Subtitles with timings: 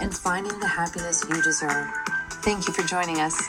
[0.00, 1.88] and finding the happiness you deserve.
[2.42, 3.48] Thank you for joining us.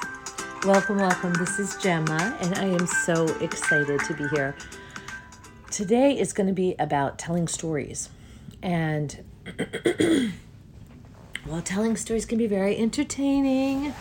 [0.66, 1.34] Welcome, welcome.
[1.34, 4.56] This is Gemma, and I am so excited to be here.
[5.70, 8.10] Today is going to be about telling stories.
[8.62, 9.24] And
[11.46, 13.94] while telling stories can be very entertaining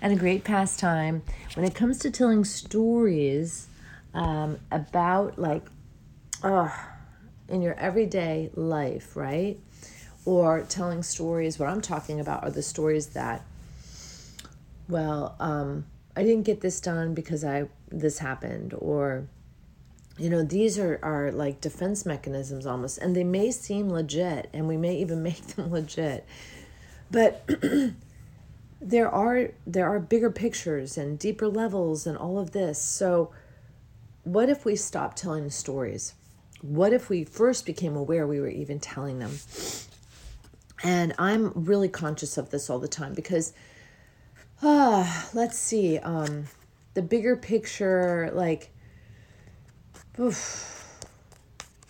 [0.00, 1.22] and a great pastime,
[1.54, 3.68] when it comes to telling stories
[4.14, 5.66] um, about, like,
[6.42, 6.74] oh,
[7.48, 9.58] in your everyday life, right?
[10.28, 13.44] Or telling stories, what I'm talking about are the stories that,
[14.88, 19.26] well, um, I didn't get this done because I this happened, or
[20.18, 24.66] you know these are are like defense mechanisms almost and they may seem legit and
[24.66, 26.26] we may even make them legit
[27.10, 27.48] but
[28.80, 32.80] there are there are bigger pictures and deeper levels and all of this.
[32.80, 33.32] So
[34.24, 36.14] what if we stopped telling stories?
[36.60, 39.38] What if we first became aware we were even telling them
[40.82, 43.52] and i'm really conscious of this all the time because
[44.62, 46.46] ah uh, let's see um
[46.94, 48.70] the bigger picture like
[50.18, 50.98] oof,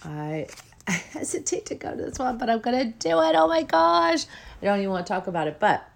[0.05, 0.47] I,
[0.87, 3.35] I hesitate to go to this one but i'm gonna do it.
[3.35, 4.27] Oh my gosh.
[4.61, 5.89] I don't even want to talk about it but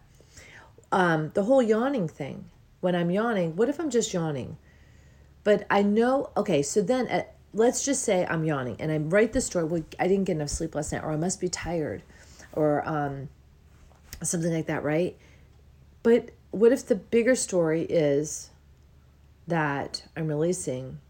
[0.91, 2.47] um the whole yawning thing.
[2.81, 4.57] When i'm yawning what if i'm just yawning?
[5.45, 8.97] But i know okay so then at, uh, let's just say i'm yawning and i
[8.97, 9.65] write the story.
[9.65, 12.03] Well i didn't get enough sleep last night or i must be tired
[12.53, 13.28] or um
[14.22, 15.17] something like that right
[16.03, 18.51] but what if the bigger story is
[19.46, 21.01] that I'm releasing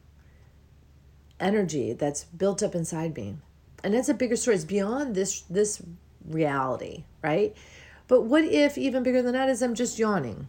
[1.40, 3.36] energy that's built up inside me?
[3.84, 4.56] And that's a bigger story.
[4.56, 5.82] It's beyond this this
[6.26, 7.54] reality, right?
[8.06, 10.48] But what if even bigger than that is I'm just yawning?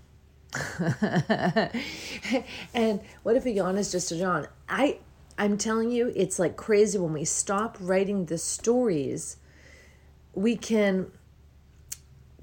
[2.73, 4.47] and what if a yawn is just a yawn?
[4.69, 4.99] I
[5.37, 9.37] I'm telling you, it's like crazy when we stop writing the stories,
[10.33, 11.11] we can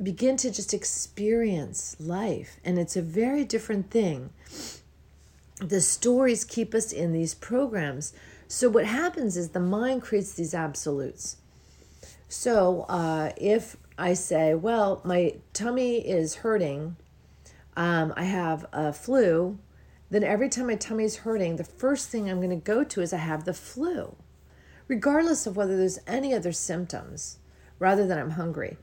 [0.02, 2.58] begin to just experience life.
[2.64, 4.30] And it's a very different thing.
[5.60, 8.14] The stories keep us in these programs.
[8.48, 11.36] So, what happens is the mind creates these absolutes.
[12.28, 16.96] So, uh, if I say, well, my tummy is hurting,
[17.76, 19.58] um, I have a flu,
[20.10, 23.00] then every time my tummy is hurting, the first thing I'm going to go to
[23.02, 24.16] is I have the flu,
[24.88, 27.38] regardless of whether there's any other symptoms,
[27.80, 28.76] rather than I'm hungry.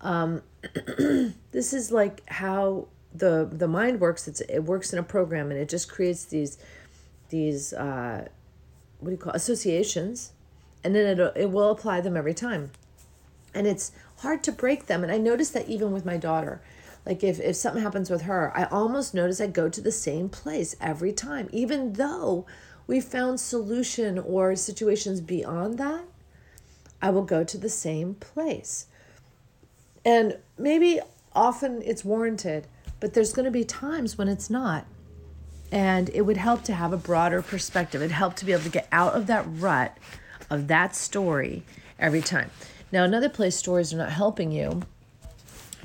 [0.00, 0.42] Um,
[1.52, 4.26] this is like how the the mind works.
[4.26, 6.56] It's it works in a program, and it just creates these
[7.28, 8.26] these uh,
[9.00, 9.36] what do you call it?
[9.36, 10.32] associations,
[10.82, 12.70] and then it it will apply them every time,
[13.54, 15.02] and it's hard to break them.
[15.02, 16.62] And I noticed that even with my daughter.
[17.06, 20.30] Like if, if something happens with her, I almost notice I go to the same
[20.30, 22.46] place every time, even though
[22.86, 26.04] we found solution or situations beyond that,
[27.04, 28.86] I will go to the same place.
[30.06, 31.00] And maybe
[31.34, 32.66] often it's warranted,
[32.98, 34.86] but there's going to be times when it's not.
[35.70, 38.00] And it would help to have a broader perspective.
[38.00, 39.98] It'd help to be able to get out of that rut
[40.48, 41.62] of that story
[41.98, 42.50] every time.
[42.90, 44.80] Now, another place stories are not helping you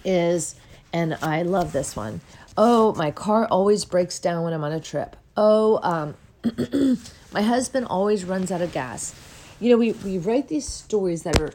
[0.05, 0.55] is,
[0.93, 2.21] and I love this one.
[2.57, 5.17] Oh, my car always breaks down when I'm on a trip.
[5.35, 6.15] Oh, um,
[7.33, 9.13] my husband always runs out of gas.
[9.59, 11.51] You know, we, we write these stories that are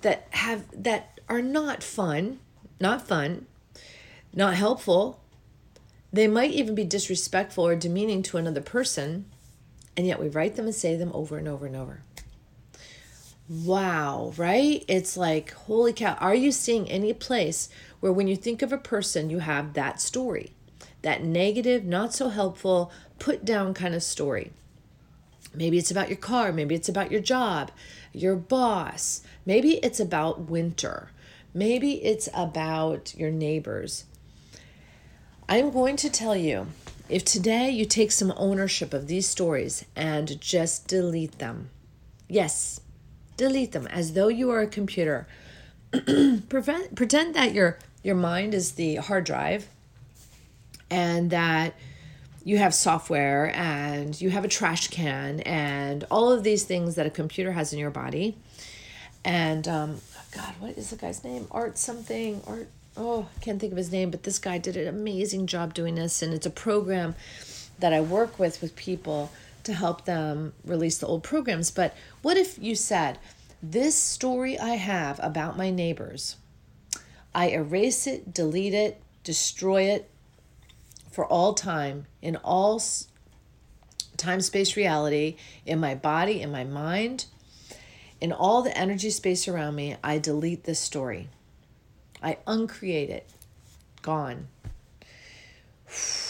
[0.00, 2.40] that have that are not fun,
[2.80, 3.46] not fun,
[4.34, 5.20] not helpful.
[6.12, 9.26] They might even be disrespectful or demeaning to another person,
[9.96, 12.02] and yet we write them and say them over and over and over.
[13.48, 14.84] Wow, right?
[14.88, 17.68] It's like, holy cow, are you seeing any place
[18.00, 20.52] where when you think of a person, you have that story,
[21.02, 24.52] that negative, not so helpful, put down kind of story?
[25.54, 27.70] Maybe it's about your car, maybe it's about your job,
[28.12, 31.10] your boss, maybe it's about winter.
[31.54, 34.04] Maybe it's about your neighbors.
[35.48, 36.68] I'm going to tell you
[37.10, 41.68] if today you take some ownership of these stories and just delete them.
[42.26, 42.80] Yes,
[43.36, 45.26] delete them as though you are a computer.
[46.48, 49.68] Prevent, pretend that your your mind is the hard drive
[50.90, 51.74] and that
[52.44, 57.06] you have software and you have a trash can and all of these things that
[57.06, 58.36] a computer has in your body
[59.24, 60.00] and um,
[60.32, 61.46] God, what is the guy's name?
[61.50, 62.40] Art something.
[62.46, 62.68] Art.
[62.96, 65.94] oh, I can't think of his name, but this guy did an amazing job doing
[65.94, 66.22] this.
[66.22, 67.14] And it's a program
[67.78, 69.30] that I work with with people
[69.64, 71.70] to help them release the old programs.
[71.70, 73.18] But what if you said,
[73.62, 76.36] This story I have about my neighbors,
[77.34, 80.10] I erase it, delete it, destroy it
[81.12, 82.82] for all time, in all
[84.16, 87.26] time space reality, in my body, in my mind,
[88.20, 91.28] in all the energy space around me, I delete this story.
[92.22, 93.28] I uncreate it.
[94.02, 94.48] Gone.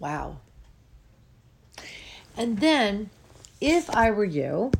[0.00, 0.40] Wow.
[2.36, 3.08] And then,
[3.58, 4.70] if I were you,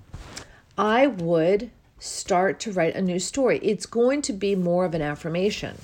[0.76, 3.58] I would start to write a new story.
[3.62, 5.78] It's going to be more of an affirmation.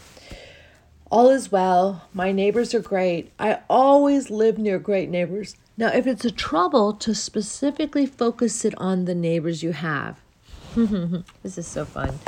[1.10, 2.02] All is well.
[2.14, 3.32] My neighbors are great.
[3.36, 5.56] I always live near great neighbors.
[5.76, 10.20] Now, if it's a trouble to specifically focus it on the neighbors you have,
[10.76, 12.20] this is so fun,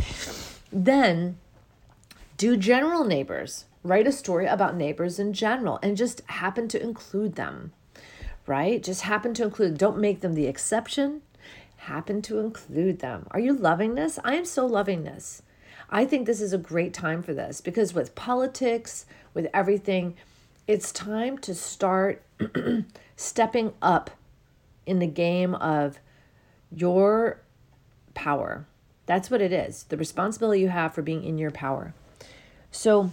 [0.73, 1.39] then
[2.37, 3.67] do general neighbors.
[3.85, 7.73] Write a story about neighbors in general and just happen to include them,
[8.47, 8.83] right?
[8.83, 11.23] Just happen to include, don't make them the exception,
[11.77, 13.27] happen to include them.
[13.31, 14.19] Are you loving this?
[14.25, 15.43] I am so loving this.
[15.91, 20.17] I think this is a great time for this because with politics, with everything,
[20.67, 22.23] it's time to start
[23.17, 24.11] stepping up
[24.87, 25.99] in the game of
[26.71, 27.41] your
[28.15, 28.67] power.
[29.07, 31.95] That's what it is the responsibility you have for being in your power.
[32.71, 33.11] So,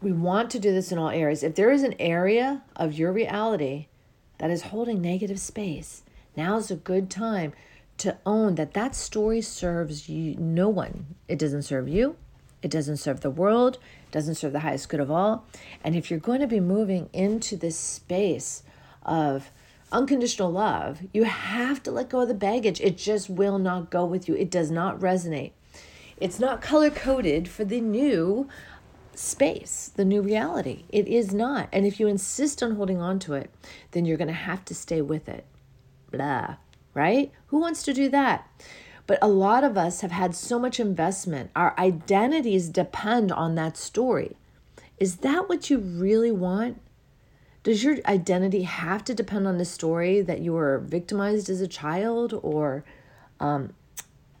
[0.00, 1.42] we want to do this in all areas.
[1.42, 3.86] If there is an area of your reality
[4.38, 6.02] that is holding negative space,
[6.36, 7.54] now is a good time
[7.98, 11.14] to own that that story serves you no one.
[11.28, 12.16] It doesn't serve you.
[12.62, 13.78] It doesn't serve the world.
[14.06, 15.46] It doesn't serve the highest good of all.
[15.82, 18.62] And if you're going to be moving into this space
[19.02, 19.50] of
[19.92, 22.80] unconditional love, you have to let go of the baggage.
[22.80, 24.34] It just will not go with you.
[24.34, 25.52] It does not resonate.
[26.16, 28.48] It's not color coded for the new
[29.14, 30.84] space, the new reality.
[30.88, 31.68] It is not.
[31.72, 33.50] And if you insist on holding on to it,
[33.90, 35.44] then you're going to have to stay with it.
[36.10, 36.56] Blah,
[36.94, 37.30] right?
[37.48, 38.48] Who wants to do that?
[39.06, 41.50] But a lot of us have had so much investment.
[41.54, 44.36] Our identities depend on that story.
[44.98, 46.80] Is that what you really want?
[47.64, 51.68] Does your identity have to depend on the story that you were victimized as a
[51.68, 52.84] child or
[53.40, 53.74] um,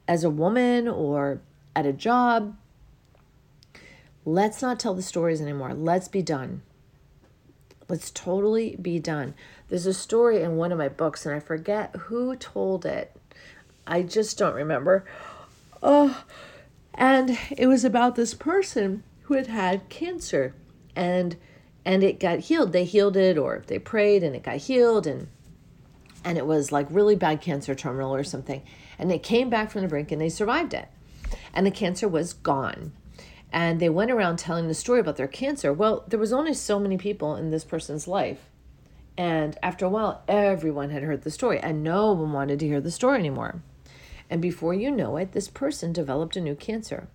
[0.06, 1.40] as a woman or
[1.74, 2.56] at a job?
[4.24, 5.74] Let's not tell the stories anymore.
[5.74, 6.62] Let's be done.
[7.88, 9.34] Let's totally be done.
[9.68, 13.14] There's a story in one of my books, and I forget who told it.
[13.86, 15.04] I just don't remember.
[15.82, 16.24] Oh,
[16.94, 20.54] and it was about this person who had had cancer,
[20.96, 21.36] and
[21.84, 22.72] and it got healed.
[22.72, 25.28] They healed it, or they prayed, and it got healed, and
[26.24, 28.62] and it was like really bad cancer terminal or something.
[28.98, 30.88] And they came back from the brink, and they survived it,
[31.52, 32.92] and the cancer was gone
[33.54, 35.72] and they went around telling the story about their cancer.
[35.72, 38.50] Well, there was only so many people in this person's life.
[39.16, 42.80] And after a while, everyone had heard the story, and no one wanted to hear
[42.80, 43.62] the story anymore.
[44.28, 47.06] And before you know it, this person developed a new cancer.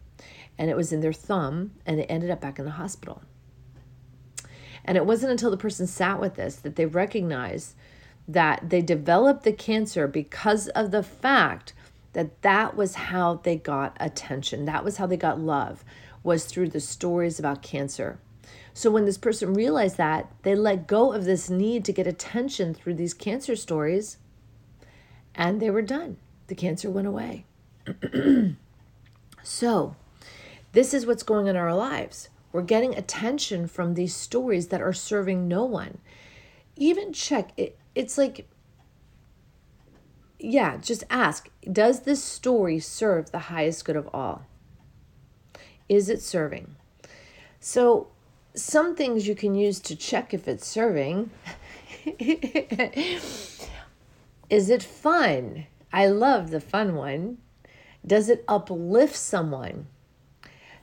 [0.58, 3.22] And it was in their thumb, and they ended up back in the hospital.
[4.86, 7.76] And it wasn't until the person sat with this that they recognized
[8.30, 11.74] that they developed the cancer because of the fact
[12.14, 14.64] that that was how they got attention.
[14.64, 15.84] That was how they got love
[16.24, 18.20] was through the stories about cancer.
[18.74, 22.74] So when this person realized that, they let go of this need to get attention
[22.74, 24.18] through these cancer stories
[25.36, 26.18] and they were done.
[26.48, 27.46] The cancer went away.
[29.44, 29.96] so,
[30.72, 32.30] this is what's going on in our lives.
[32.52, 36.00] We're getting attention from these stories that are serving no one.
[36.76, 38.48] Even check it, it's like
[40.40, 44.46] yeah, just ask, does this story serve the highest good of all?
[45.90, 46.76] Is it serving?
[47.60, 48.08] So,
[48.56, 51.32] some things you can use to check if it's serving.
[54.50, 55.66] Is it fun?
[55.92, 57.40] I love the fun one.
[58.06, 59.88] Does it uplift someone?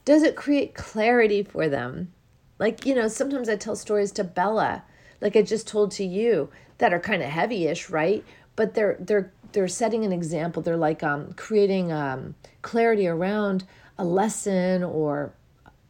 [0.05, 2.13] Does it create clarity for them?
[2.59, 4.85] Like, you know, sometimes I tell stories to Bella,
[5.21, 8.25] like I just told to you, that are kind of heavy-ish, right?
[8.55, 10.63] But they're they're they're setting an example.
[10.63, 13.65] They're like um, creating um, clarity around
[13.99, 15.33] a lesson or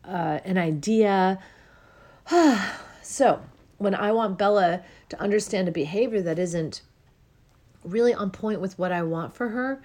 [0.05, 1.39] uh, an idea.
[3.03, 3.41] so,
[3.79, 6.83] when I want Bella to understand a behavior that isn't
[7.85, 9.83] really on point with what I want for her,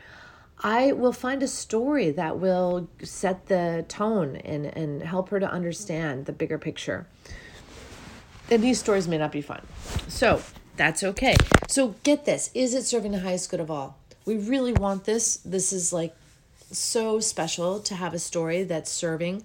[0.64, 5.50] I will find a story that will set the tone and, and help her to
[5.50, 7.08] understand the bigger picture.
[8.50, 9.66] And these stories may not be fun.
[10.08, 10.42] So
[10.76, 11.36] that's okay.
[11.68, 13.98] So get this is it serving the highest good of all?
[14.26, 15.38] We really want this.
[15.38, 16.16] This is like
[16.72, 19.44] so special to have a story that's serving.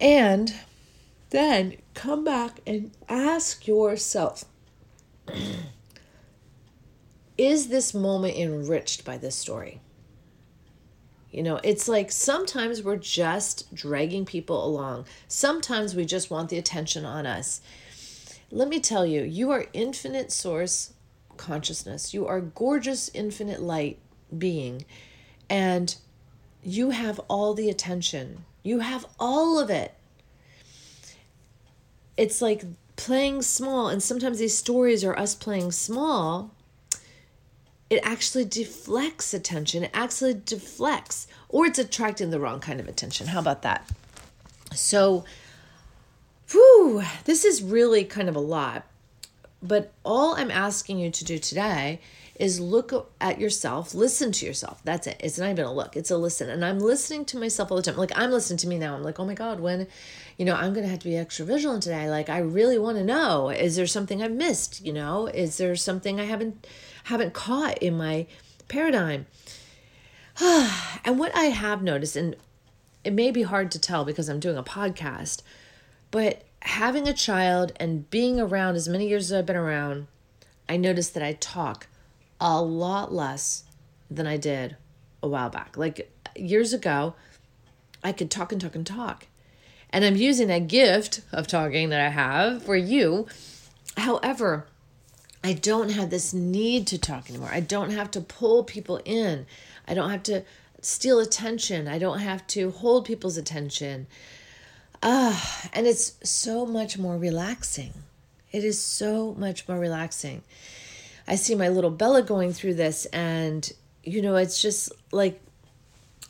[0.00, 0.54] And
[1.30, 4.44] then come back and ask yourself
[7.38, 9.80] Is this moment enriched by this story?
[11.30, 15.04] You know, it's like sometimes we're just dragging people along.
[15.28, 17.60] Sometimes we just want the attention on us.
[18.50, 20.92] Let me tell you, you are infinite source
[21.36, 22.14] consciousness.
[22.14, 23.98] You are gorgeous, infinite light
[24.36, 24.84] being.
[25.50, 25.94] And
[26.62, 28.44] you have all the attention.
[28.62, 29.94] You have all of it.
[32.16, 32.64] It's like
[32.96, 36.50] playing small, and sometimes these stories are us playing small
[37.88, 39.84] it actually deflects attention.
[39.84, 43.28] It actually deflects, or it's attracting the wrong kind of attention.
[43.28, 43.88] How about that?
[44.74, 45.24] So,
[46.50, 48.84] whew, this is really kind of a lot.
[49.62, 52.00] But all I'm asking you to do today
[52.38, 54.80] is look at yourself, listen to yourself.
[54.84, 55.18] That's it.
[55.20, 56.50] It's not even a look, it's a listen.
[56.50, 57.96] And I'm listening to myself all the time.
[57.96, 58.94] Like I'm listening to me now.
[58.94, 59.86] I'm like, oh my God, when,
[60.36, 62.10] you know, I'm going to have to be extra vigilant today.
[62.10, 64.84] Like, I really want to know is there something I've missed?
[64.84, 66.66] You know, is there something I haven't
[67.04, 68.26] haven't caught in my
[68.68, 69.26] paradigm.
[70.40, 72.36] and what I have noticed, and
[73.04, 75.42] it may be hard to tell because I'm doing a podcast,
[76.10, 80.06] but having a child and being around as many years as I've been around,
[80.68, 81.86] I noticed that I talk
[82.40, 83.64] a lot less
[84.10, 84.76] than I did
[85.22, 85.76] a while back.
[85.76, 87.14] Like years ago,
[88.02, 89.26] I could talk and talk and talk.
[89.90, 93.26] And I'm using that gift of talking that I have for you.
[93.96, 94.66] However,
[95.42, 97.50] I don't have this need to talk anymore.
[97.52, 99.46] I don't have to pull people in.
[99.86, 100.42] I don't have to
[100.80, 101.88] steal attention.
[101.88, 104.06] I don't have to hold people's attention.
[105.02, 107.92] Ah, and it's so much more relaxing.
[108.52, 110.42] It is so much more relaxing.
[111.28, 113.70] I see my little Bella going through this, and
[114.02, 115.40] you know, it's just like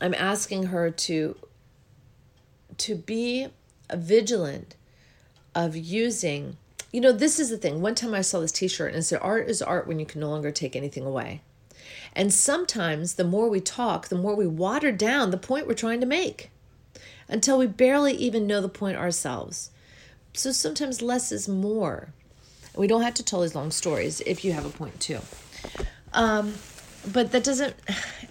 [0.00, 1.36] I'm asking her to
[2.78, 3.48] to be
[3.94, 4.76] vigilant
[5.54, 6.56] of using
[6.92, 7.82] you know, this is the thing.
[7.82, 10.06] One time I saw this t shirt and it said, Art is art when you
[10.06, 11.42] can no longer take anything away.
[12.14, 16.00] And sometimes the more we talk, the more we water down the point we're trying
[16.00, 16.50] to make
[17.28, 19.70] until we barely even know the point ourselves.
[20.32, 22.08] So sometimes less is more.
[22.74, 25.20] We don't have to tell these long stories if you have a point too.
[26.12, 26.54] Um,
[27.12, 27.74] but that doesn't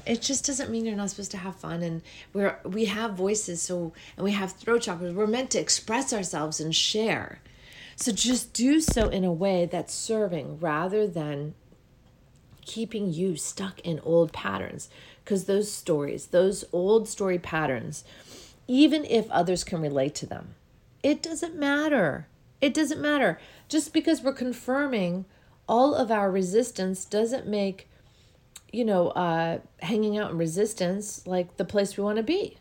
[0.06, 2.02] it just doesn't mean you're not supposed to have fun and
[2.34, 6.60] we're we have voices so and we have throat chakras we're meant to express ourselves
[6.60, 7.40] and share
[7.96, 11.56] so just do so in a way that's serving rather than
[12.66, 14.90] keeping you stuck in old patterns.
[15.24, 18.04] Because those stories, those old story patterns,
[18.68, 20.56] even if others can relate to them,
[21.04, 22.28] it doesn't matter.
[22.62, 23.40] It doesn't matter.
[23.68, 25.26] Just because we're confirming
[25.68, 27.90] all of our resistance doesn't make,
[28.72, 32.58] you know, uh, hanging out in resistance like the place we want to be.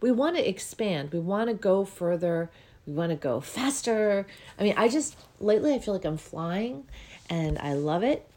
[0.00, 2.50] We want to expand, we want to go further
[2.86, 4.26] we want to go faster.
[4.58, 6.84] I mean, I just lately I feel like I'm flying
[7.30, 8.28] and I love it.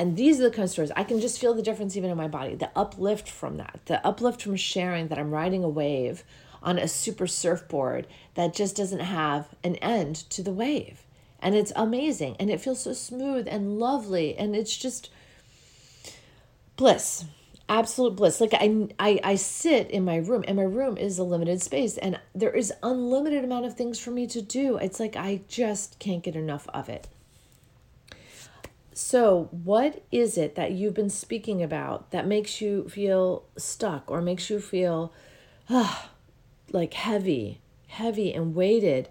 [0.00, 0.90] And these are the kind of stories.
[0.96, 2.54] I can just feel the difference even in my body.
[2.54, 6.24] The uplift from that, the uplift from sharing that I'm riding a wave
[6.62, 11.02] on a super surfboard that just doesn't have an end to the wave.
[11.38, 12.36] And it's amazing.
[12.40, 14.34] And it feels so smooth and lovely.
[14.38, 15.10] And it's just
[16.76, 17.26] bliss.
[17.68, 18.40] Absolute bliss.
[18.40, 21.98] Like I, I i sit in my room and my room is a limited space
[21.98, 24.78] and there is unlimited amount of things for me to do.
[24.78, 27.06] It's like i just can't get enough of it
[29.00, 34.20] so what is it that you've been speaking about that makes you feel stuck or
[34.20, 35.12] makes you feel
[35.68, 36.02] uh,
[36.70, 39.08] like heavy heavy and weighted?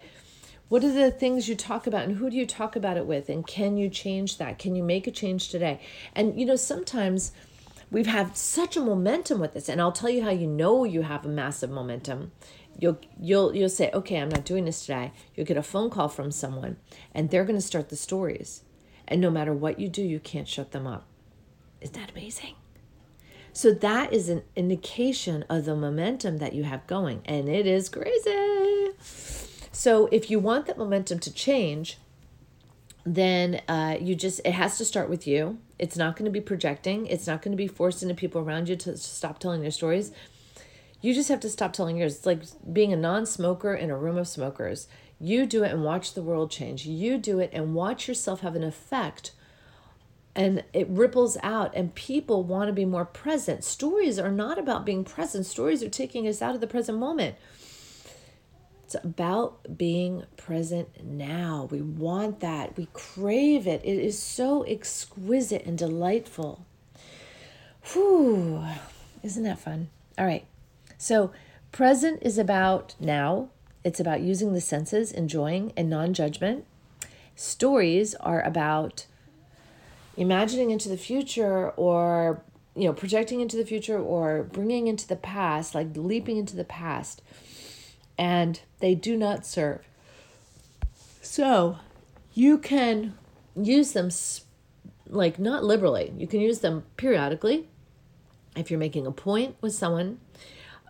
[0.68, 3.30] What are the things you talk about and who do you talk about it with?
[3.30, 4.60] And can you change that?
[4.60, 5.80] Can you make a change today?
[6.14, 7.32] And you know sometimes
[7.92, 11.02] we've had such a momentum with this and i'll tell you how you know you
[11.02, 12.32] have a massive momentum.
[12.78, 15.12] You'll you'll you'll say okay i'm not doing this today.
[15.36, 16.78] You'll get a phone call from someone
[17.14, 18.64] and they're to start the stories
[19.10, 21.06] and no matter what you do you can't shut them up.
[21.82, 22.56] Isn't that amazing?
[23.52, 27.90] So that is an indication of the momentum that you have going and it is
[27.90, 28.92] crazy.
[29.74, 31.98] So if you want that momentum to change
[33.06, 35.58] then uh, you just it has to start with you.
[35.78, 37.08] It's not going to be projecting.
[37.08, 39.72] It's not going to be forced into people around you to, to stop telling their
[39.72, 40.12] stories.
[41.02, 42.18] You just have to stop telling yours.
[42.18, 44.88] It's like being a non-smoker in a room of smokers
[45.20, 48.56] you do it and watch the world change you do it and watch yourself have
[48.56, 49.32] an effect
[50.36, 54.86] and it ripples out and people want to be more present stories are not about
[54.86, 57.36] being present stories are taking us out of the present moment
[58.90, 61.68] it's about being present now.
[61.70, 62.76] We want that.
[62.76, 63.86] We crave it.
[63.86, 66.66] It is so exquisite and delightful.
[67.94, 68.64] Whew.
[69.22, 69.90] Isn't that fun?
[70.18, 70.44] All right.
[70.98, 71.30] So,
[71.72, 73.50] present is about now,
[73.90, 76.64] it's about using the senses, enjoying, and non judgment.
[77.36, 79.08] Stories are about
[80.16, 82.44] imagining into the future or
[82.76, 86.64] you know projecting into the future or bringing into the past like leaping into the
[86.64, 87.24] past.
[88.16, 89.82] And they do not serve.
[91.24, 91.78] So
[92.36, 93.18] you can
[93.56, 94.12] use them
[95.08, 96.14] like not liberally.
[96.16, 97.66] You can use them periodically.
[98.56, 100.20] If you're making a point with someone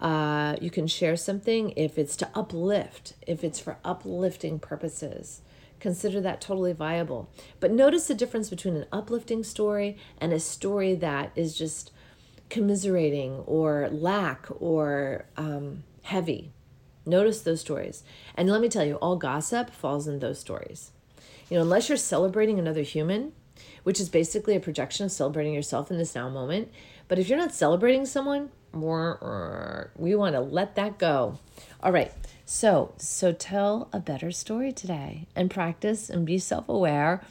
[0.01, 5.41] uh, you can share something if it's to uplift if it's for uplifting purposes.
[5.79, 7.29] Consider that totally viable.
[7.60, 11.91] But notice the difference between an uplifting story and a story that is just
[12.50, 16.51] commiserating or lack or um, heavy.
[17.06, 18.03] Notice those stories.
[18.36, 20.91] And let me tell you all gossip falls in those stories.
[21.50, 23.34] You know unless you're celebrating another human
[23.84, 26.70] which is basically a projection of celebrating yourself in this now moment
[27.10, 31.40] but if you're not celebrating someone, we want to let that go.
[31.82, 32.12] All right.
[32.46, 37.22] So, so tell a better story today and practice and be self-aware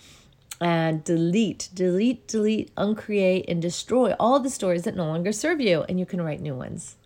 [0.60, 5.82] and delete, delete, delete, uncreate and destroy all the stories that no longer serve you
[5.88, 6.96] and you can write new ones.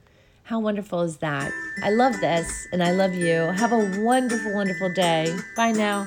[0.44, 1.52] How wonderful is that?
[1.82, 3.34] I love this and I love you.
[3.34, 5.34] Have a wonderful, wonderful day.
[5.56, 6.06] Bye now